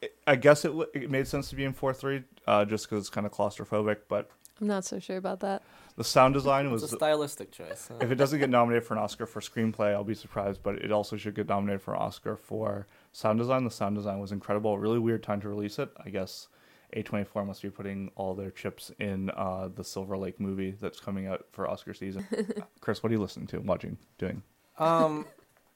it- 0.00 0.14
I 0.26 0.36
guess 0.36 0.64
it, 0.64 0.68
w- 0.68 0.86
it 0.94 1.10
made 1.10 1.26
sense 1.26 1.48
to 1.50 1.56
be 1.56 1.64
in 1.64 1.72
four 1.72 1.92
three, 1.92 2.22
uh, 2.46 2.64
just 2.64 2.88
because 2.88 3.00
it's 3.04 3.10
kind 3.10 3.26
of 3.26 3.32
claustrophobic. 3.32 3.98
But 4.08 4.30
I'm 4.60 4.66
not 4.68 4.84
so 4.84 4.98
sure 5.00 5.16
about 5.16 5.40
that. 5.40 5.62
the 5.96 6.04
sound 6.04 6.34
design 6.34 6.66
It's 6.66 6.72
was. 6.82 6.92
a 6.92 6.96
stylistic 6.96 7.50
choice. 7.50 7.88
huh? 7.88 7.98
If 8.00 8.10
it 8.12 8.14
doesn't 8.16 8.38
get 8.38 8.50
nominated 8.50 8.84
for 8.86 8.94
an 8.94 9.00
Oscar 9.00 9.26
for 9.26 9.40
screenplay, 9.40 9.92
I'll 9.92 10.04
be 10.04 10.14
surprised. 10.14 10.62
But 10.62 10.76
it 10.76 10.92
also 10.92 11.16
should 11.16 11.34
get 11.34 11.48
nominated 11.48 11.82
for 11.82 11.94
an 11.94 12.00
Oscar 12.00 12.36
for 12.36 12.86
sound 13.12 13.38
design. 13.40 13.64
The 13.64 13.70
sound 13.70 13.96
design 13.96 14.20
was 14.20 14.30
incredible. 14.32 14.78
Really 14.78 14.98
weird 15.00 15.22
time 15.24 15.40
to 15.40 15.48
release 15.48 15.78
it. 15.80 15.90
I 16.04 16.10
guess 16.10 16.46
A24 16.94 17.46
must 17.46 17.62
be 17.62 17.70
putting 17.70 18.10
all 18.16 18.34
their 18.34 18.50
chips 18.50 18.90
in 18.98 19.30
uh, 19.30 19.68
the 19.74 19.82
Silver 19.84 20.16
Lake 20.16 20.38
movie 20.40 20.72
that's 20.80 21.00
coming 21.00 21.26
out 21.26 21.46
for 21.52 21.68
Oscar 21.68 21.94
season. 21.94 22.26
Chris, 22.80 23.02
what 23.02 23.10
are 23.10 23.14
you 23.14 23.20
listening 23.20 23.46
to, 23.48 23.58
watching, 23.60 23.96
doing, 24.18 24.42
Um, 24.78 25.26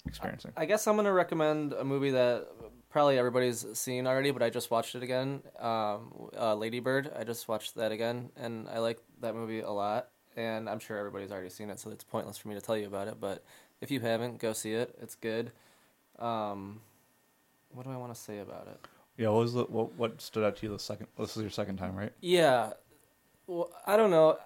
experiencing? 0.06 0.52
I 0.56 0.64
guess 0.66 0.86
I'm 0.86 0.96
gonna 0.96 1.12
recommend 1.12 1.72
a 1.72 1.84
movie 1.84 2.10
that 2.12 2.46
probably 2.90 3.18
everybody's 3.18 3.66
seen 3.78 4.06
already, 4.06 4.30
but 4.30 4.42
I 4.42 4.50
just 4.50 4.70
watched 4.70 4.94
it 4.94 5.02
again. 5.02 5.42
Um, 5.58 6.30
uh, 6.38 6.54
Lady 6.54 6.80
Bird. 6.80 7.10
I 7.16 7.24
just 7.24 7.48
watched 7.48 7.74
that 7.76 7.92
again, 7.92 8.30
and 8.36 8.68
I 8.68 8.78
like 8.78 8.98
that 9.20 9.34
movie 9.34 9.60
a 9.60 9.70
lot. 9.70 10.08
And 10.36 10.68
I'm 10.68 10.78
sure 10.78 10.96
everybody's 10.96 11.32
already 11.32 11.50
seen 11.50 11.70
it, 11.70 11.80
so 11.80 11.90
it's 11.90 12.04
pointless 12.04 12.38
for 12.38 12.48
me 12.48 12.54
to 12.54 12.60
tell 12.60 12.76
you 12.76 12.86
about 12.86 13.08
it. 13.08 13.16
But 13.20 13.44
if 13.80 13.90
you 13.90 13.98
haven't, 14.00 14.38
go 14.38 14.52
see 14.52 14.72
it. 14.74 14.96
It's 15.02 15.16
good. 15.16 15.50
Um, 16.18 16.80
what 17.72 17.84
do 17.84 17.90
I 17.92 17.96
want 17.96 18.14
to 18.14 18.20
say 18.20 18.38
about 18.38 18.68
it? 18.68 18.78
Yeah, 19.16 19.28
what 19.28 19.40
was 19.40 19.54
the, 19.54 19.64
what, 19.64 19.94
what 19.96 20.20
stood 20.20 20.44
out 20.44 20.56
to 20.56 20.66
you 20.66 20.72
the 20.72 20.78
second? 20.78 21.08
This 21.18 21.36
is 21.36 21.42
your 21.42 21.50
second 21.50 21.76
time, 21.76 21.94
right? 21.96 22.12
Yeah, 22.20 22.72
well, 23.46 23.70
I 23.86 23.96
don't 23.96 24.10
know. 24.10 24.38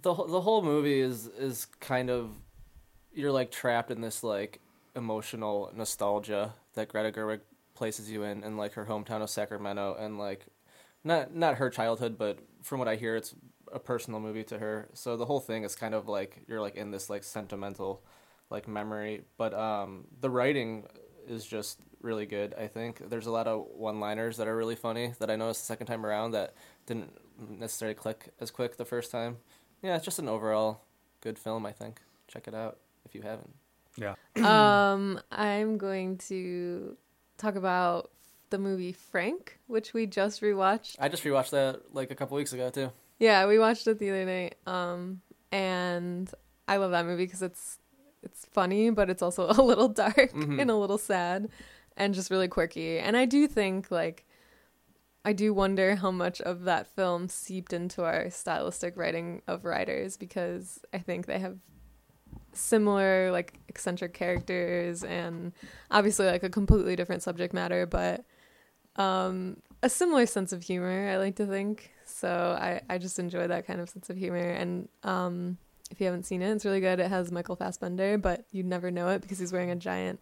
the 0.00 0.14
The 0.14 0.40
whole 0.40 0.62
movie 0.62 1.00
is 1.00 1.26
is 1.26 1.66
kind 1.80 2.10
of 2.10 2.30
you're 3.12 3.32
like 3.32 3.50
trapped 3.50 3.90
in 3.90 4.00
this 4.00 4.22
like 4.24 4.60
emotional 4.96 5.70
nostalgia 5.74 6.54
that 6.74 6.88
Greta 6.88 7.12
Gerwig 7.12 7.40
places 7.74 8.10
you 8.10 8.22
in, 8.22 8.42
in 8.44 8.56
like 8.56 8.72
her 8.74 8.86
hometown 8.86 9.22
of 9.22 9.30
Sacramento, 9.30 9.96
and 9.98 10.18
like 10.18 10.46
not 11.04 11.34
not 11.34 11.56
her 11.56 11.70
childhood, 11.70 12.16
but 12.18 12.38
from 12.62 12.78
what 12.78 12.88
I 12.88 12.96
hear, 12.96 13.16
it's 13.16 13.34
a 13.72 13.78
personal 13.78 14.20
movie 14.20 14.44
to 14.44 14.58
her. 14.58 14.88
So 14.94 15.16
the 15.16 15.26
whole 15.26 15.40
thing 15.40 15.64
is 15.64 15.74
kind 15.74 15.94
of 15.94 16.08
like 16.08 16.42
you're 16.48 16.60
like 16.60 16.76
in 16.76 16.90
this 16.90 17.10
like 17.10 17.24
sentimental 17.24 18.02
like 18.50 18.68
memory, 18.68 19.22
but 19.36 19.54
um 19.54 20.06
the 20.20 20.30
writing 20.30 20.86
is 21.28 21.46
just 21.46 21.78
really 22.00 22.26
good. 22.26 22.54
I 22.54 22.66
think 22.66 23.08
there's 23.08 23.26
a 23.26 23.30
lot 23.30 23.46
of 23.46 23.66
one-liners 23.74 24.36
that 24.36 24.48
are 24.48 24.56
really 24.56 24.76
funny 24.76 25.14
that 25.18 25.30
I 25.30 25.36
noticed 25.36 25.62
the 25.62 25.66
second 25.66 25.86
time 25.86 26.04
around 26.04 26.32
that 26.32 26.54
didn't 26.86 27.12
necessarily 27.38 27.94
click 27.94 28.28
as 28.40 28.50
quick 28.50 28.76
the 28.76 28.84
first 28.84 29.10
time. 29.10 29.38
Yeah, 29.82 29.96
it's 29.96 30.04
just 30.04 30.18
an 30.18 30.28
overall 30.28 30.82
good 31.20 31.38
film. 31.38 31.66
I 31.66 31.72
think 31.72 32.00
check 32.28 32.48
it 32.48 32.54
out 32.54 32.78
if 33.04 33.14
you 33.14 33.22
haven't. 33.22 33.54
Yeah. 33.96 34.14
um, 34.44 35.20
I'm 35.30 35.78
going 35.78 36.18
to 36.18 36.96
talk 37.38 37.56
about 37.56 38.10
the 38.50 38.58
movie 38.58 38.92
Frank, 38.92 39.58
which 39.66 39.94
we 39.94 40.06
just 40.06 40.42
rewatched. 40.42 40.96
I 40.98 41.08
just 41.08 41.24
rewatched 41.24 41.50
that 41.50 41.94
like 41.94 42.10
a 42.10 42.14
couple 42.14 42.36
weeks 42.36 42.52
ago 42.52 42.70
too. 42.70 42.92
Yeah, 43.18 43.46
we 43.46 43.58
watched 43.58 43.86
it 43.86 43.98
the 43.98 44.10
other 44.10 44.24
night. 44.24 44.56
Um, 44.66 45.20
and 45.50 46.30
I 46.66 46.76
love 46.76 46.90
that 46.92 47.06
movie 47.06 47.24
because 47.24 47.42
it's 47.42 47.78
it's 48.22 48.44
funny, 48.46 48.90
but 48.90 49.10
it's 49.10 49.22
also 49.22 49.46
a 49.50 49.62
little 49.62 49.88
dark 49.88 50.32
Mhm. 50.32 50.60
and 50.60 50.70
a 50.70 50.76
little 50.76 50.98
sad, 50.98 51.48
and 51.96 52.14
just 52.14 52.30
really 52.30 52.48
quirky. 52.48 52.98
And 52.98 53.16
I 53.16 53.24
do 53.24 53.46
think 53.46 53.90
like. 53.90 54.24
I 55.24 55.32
do 55.32 55.54
wonder 55.54 55.94
how 55.94 56.10
much 56.10 56.40
of 56.40 56.64
that 56.64 56.88
film 56.88 57.28
seeped 57.28 57.72
into 57.72 58.02
our 58.02 58.28
stylistic 58.28 58.96
writing 58.96 59.40
of 59.46 59.64
Riders 59.64 60.16
because 60.16 60.80
I 60.92 60.98
think 60.98 61.26
they 61.26 61.38
have 61.38 61.58
similar 62.52 63.30
like 63.30 63.54
eccentric 63.68 64.14
characters 64.14 65.04
and 65.04 65.52
obviously 65.92 66.26
like 66.26 66.42
a 66.42 66.50
completely 66.50 66.96
different 66.96 67.22
subject 67.22 67.54
matter 67.54 67.86
but 67.86 68.24
um 68.96 69.56
a 69.82 69.88
similar 69.88 70.26
sense 70.26 70.52
of 70.52 70.62
humor 70.62 71.08
i 71.08 71.16
like 71.16 71.36
to 71.36 71.46
think 71.46 71.90
so 72.04 72.28
i 72.60 72.80
i 72.90 72.98
just 72.98 73.18
enjoy 73.18 73.46
that 73.46 73.66
kind 73.66 73.80
of 73.80 73.88
sense 73.88 74.10
of 74.10 74.16
humor 74.18 74.36
and 74.38 74.88
um 75.02 75.56
if 75.92 76.00
you 76.00 76.06
haven't 76.06 76.24
seen 76.24 76.42
it 76.42 76.50
it's 76.50 76.64
really 76.64 76.80
good 76.80 76.98
it 76.98 77.08
has 77.08 77.30
michael 77.30 77.54
fassbender 77.54 78.18
but 78.18 78.44
you'd 78.50 78.66
never 78.66 78.90
know 78.90 79.08
it 79.10 79.22
because 79.22 79.38
he's 79.38 79.52
wearing 79.52 79.70
a 79.70 79.76
giant 79.76 80.18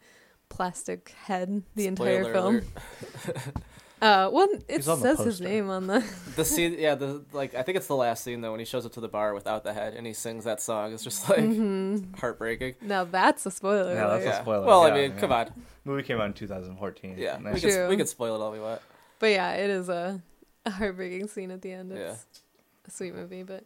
plastic 0.51 1.15
head 1.25 1.63
the 1.77 1.87
entire 1.87 2.25
film. 2.33 2.61
Uh, 4.03 4.31
well, 4.33 4.49
it 4.67 4.77
He's 4.77 4.89
on 4.89 4.99
says 4.99 5.19
his 5.19 5.43
name 5.43 5.69
on 5.69 5.87
the. 5.87 6.03
The 6.37 6.43
scene, 6.43 6.75
yeah, 6.79 6.95
the 6.95 7.23
like 7.35 7.55
I 7.55 7.63
think 7.63 7.77
it's 7.77 7.87
the 7.87 7.95
last 7.97 8.25
scene 8.25 8.41
though 8.41 8.51
when 8.53 8.59
he 8.59 8.65
shows 8.65 8.87
up 8.87 8.93
to 8.93 9.01
the 9.01 9.09
bar 9.09 9.35
without 9.35 9.63
the 9.63 9.75
head 9.75 9.93
and 9.93 10.07
he 10.07 10.15
sings 10.15 10.45
that 10.45 10.63
song. 10.63 10.95
It's 10.95 11.05
just 11.05 11.29
like 11.29 11.41
Mhm. 11.41 12.19
heartbreaking. 12.19 12.77
Now 12.81 13.05
that's 13.05 13.45
a 13.45 13.51
spoiler. 13.51 13.93
Yeah, 13.93 14.07
that's 14.07 14.13
alert. 14.13 14.23
a 14.23 14.25
Yeah. 14.25 14.41
spoiler, 14.41 14.67
Well, 14.67 14.83
I 14.85 14.91
mean, 14.93 15.11
yeah. 15.13 15.19
come 15.21 15.33
on. 15.33 15.53
Movie 15.85 16.03
came 16.03 16.19
out 16.19 16.29
in 16.29 16.33
2014. 16.33 17.17
Yeah, 17.19 17.37
Nice. 17.43 17.55
we 17.57 17.61
could 17.61 17.89
we 17.91 17.97
could 17.99 18.09
spoil 18.09 18.37
it 18.37 18.41
all 18.43 18.51
we 18.53 18.59
want. 18.61 18.81
But 19.19 19.33
yeah, 19.33 19.53
it 19.53 19.69
is 19.69 19.91
a, 19.91 20.23
a 20.65 20.71
heartbreaking 20.71 21.29
scene 21.29 21.51
at 21.51 21.61
the 21.61 21.73
end. 21.73 21.93
Yeah. 21.95 22.15
It's 22.15 22.27
a 22.89 22.91
sweet 22.91 23.15
movie, 23.15 23.43
but 23.43 23.65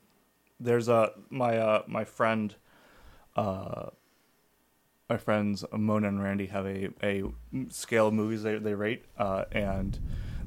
there's 0.61 0.89
a 0.89 1.13
my 1.31 1.59
uh 1.59 1.83
my 1.87 2.05
friend 2.05 2.55
uh 3.37 3.87
my 5.09 5.17
friends 5.17 5.65
Mona 5.73 6.09
and 6.09 6.23
Randy 6.23 6.47
have 6.47 6.67
a 6.67 6.89
a 7.03 7.25
scale 7.69 8.09
of 8.09 8.15
movies 8.15 8.43
they 8.43 8.59
they 8.59 8.75
rate 8.75 9.05
uh 9.19 9.45
and 9.53 9.99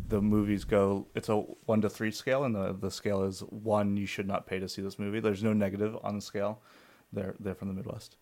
the 0.10 0.22
movies 0.22 0.64
go 0.64 1.08
it's 1.16 1.30
a 1.30 1.36
1 1.36 1.82
to 1.82 1.90
3 1.90 2.12
scale 2.12 2.44
and 2.44 2.56
the 2.56 2.74
the 2.74 2.92
scale 2.92 3.24
is 3.24 3.42
1 3.42 3.98
you 3.98 4.06
should 4.06 4.28
not 4.28 4.48
pay 4.48 4.60
to 4.60 4.70
see 4.70 4.82
this 4.82 4.98
movie. 4.98 5.20
There's 5.20 5.44
no 5.44 5.54
negative 5.54 5.98
on 6.04 6.16
the 6.16 6.22
scale. 6.22 6.62
They're 7.12 7.36
they're 7.40 7.56
from 7.56 7.70
the 7.70 7.74
midwest. 7.74 8.16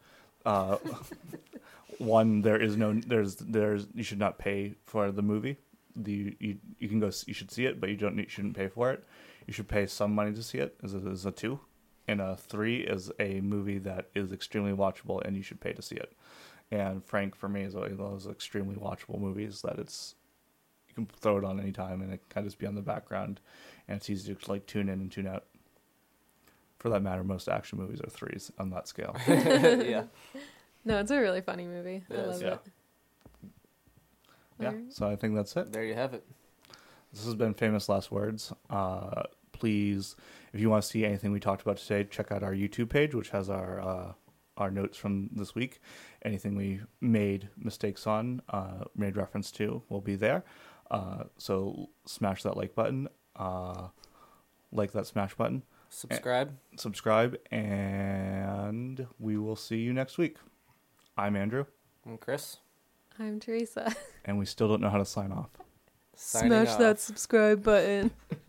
Uh 0.46 0.78
one 2.00 2.42
there 2.42 2.60
is 2.60 2.76
no 2.76 2.94
there's 2.94 3.36
there's 3.36 3.88
you 3.94 4.04
should 4.04 4.20
not 4.20 4.38
pay 4.38 4.76
for 4.84 5.12
the 5.12 5.22
movie. 5.22 5.58
The 5.96 6.36
you, 6.40 6.58
you 6.80 6.90
can 6.90 7.00
go 7.00 7.12
you 7.26 7.34
should 7.34 7.52
see 7.52 7.66
it 7.66 7.80
but 7.80 7.90
you 7.90 7.96
don't 7.96 8.16
need, 8.16 8.30
shouldn't 8.32 8.58
pay 8.58 8.68
for 8.68 8.92
it. 8.92 9.04
You 9.48 9.54
should 9.54 9.68
pay 9.68 9.86
some 9.86 10.14
money 10.14 10.34
to 10.34 10.42
see 10.42 10.58
it 10.58 10.76
is 10.84 10.96
a, 10.96 11.10
is 11.10 11.26
a 11.26 11.32
2 11.32 11.60
and 12.08 12.22
a 12.22 12.36
three 12.36 12.82
is 12.82 13.12
a 13.20 13.42
movie 13.42 13.80
that 13.80 14.10
is 14.14 14.32
extremely 14.32 14.72
watchable 14.72 15.26
and 15.26 15.36
you 15.36 15.42
should 15.42 15.60
pay 15.60 15.74
to 15.74 15.82
see 15.82 15.96
it. 15.96 16.14
And 16.72 17.04
Frank, 17.04 17.36
for 17.36 17.48
me, 17.48 17.62
is 17.62 17.76
one 17.76 17.92
of 17.92 17.98
those 17.98 18.28
extremely 18.28 18.76
watchable 18.76 19.20
movies 19.20 19.62
that 19.62 19.78
it's 19.78 20.16
you 20.88 20.96
can 20.96 21.06
throw 21.06 21.38
it 21.38 21.44
on 21.44 21.60
any 21.60 21.72
time 21.72 22.02
and 22.02 22.14
it 22.14 22.22
kind 22.30 22.46
of 22.46 22.52
just 22.52 22.60
be 22.60 22.66
on 22.66 22.76
the 22.76 22.82
background, 22.82 23.40
and 23.88 23.98
it's 23.98 24.10
easy 24.10 24.34
to 24.34 24.52
like 24.52 24.66
tune 24.66 24.90
in 24.90 25.00
and 25.00 25.12
tune 25.12 25.28
out. 25.28 25.46
For 26.80 26.90
that 26.90 27.02
matter, 27.02 27.24
most 27.24 27.48
action 27.48 27.80
movies 27.80 28.02
are 28.02 28.10
threes 28.10 28.52
on 28.60 28.70
that 28.72 28.88
scale. 28.88 29.16
yeah. 29.28 30.04
no, 30.84 31.00
it's 31.00 31.12
a 31.12 31.20
really 31.20 31.42
funny 31.42 31.66
movie. 31.66 32.04
It 32.10 32.16
I 32.20 32.22
is, 32.22 32.28
love 32.28 32.42
yeah. 32.42 32.54
it. 32.54 32.62
yeah, 34.60 34.68
Alright. 34.68 34.94
so 34.94 35.10
I 35.10 35.16
think 35.16 35.36
that's 35.36 35.56
it. 35.56 35.72
There 35.72 35.84
you 35.84 35.96
have 35.96 36.14
it. 36.14 36.24
This 37.12 37.26
has 37.26 37.36
been 37.36 37.54
famous 37.54 37.88
last 37.88 38.12
words. 38.12 38.52
Uh, 38.70 39.24
please, 39.60 40.16
if 40.54 40.60
you 40.60 40.70
want 40.70 40.84
to 40.84 40.90
see 40.90 41.06
anything 41.06 41.32
we 41.32 41.40
talked 41.40 41.62
about 41.62 41.78
today, 41.78 42.04
check 42.10 42.32
out 42.32 42.44
our 42.44 42.54
YouTube 42.54 42.90
page, 42.90 43.16
which 43.16 43.30
has 43.30 43.50
our 43.50 43.80
uh, 43.82 44.14
our 44.58 44.70
notes 44.72 44.98
from 44.98 45.30
this 45.34 45.56
week. 45.56 45.80
Anything 46.24 46.56
we 46.56 46.82
made 47.02 47.50
mistakes 47.58 48.06
on, 48.08 48.42
uh, 48.50 48.86
made 48.96 49.18
reference 49.18 49.52
to, 49.54 49.82
will 49.90 50.02
be 50.02 50.16
there. 50.16 50.44
Uh, 50.92 51.24
so 51.38 51.90
smash 52.06 52.44
that 52.44 52.56
like 52.58 52.76
button, 52.76 53.08
uh, 53.36 53.88
like 54.72 54.92
that 54.92 55.08
smash 55.08 55.34
button, 55.36 55.64
Subscribe. 55.90 56.56
subscribe, 56.78 57.38
and 57.52 59.08
we 59.20 59.38
will 59.38 59.56
see 59.56 59.78
you 59.78 59.94
next 59.94 60.18
week. 60.18 60.38
I'm 61.18 61.36
Andrew, 61.36 61.66
I'm 62.06 62.18
Chris. 62.18 62.58
I'm 63.18 63.40
Teresa. 63.40 63.96
and 64.26 64.38
we 64.38 64.46
still 64.46 64.68
don't 64.68 64.82
know 64.82 64.90
how 64.90 64.98
to 65.00 65.06
sign 65.06 65.32
off. 65.32 65.50
Signing 66.18 66.50
Smash 66.52 66.68
off. 66.70 66.80
that 66.80 67.00
subscribe 67.00 67.64
button. 67.64 68.12